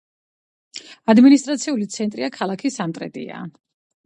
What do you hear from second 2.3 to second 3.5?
ქალაქი სამტრედია.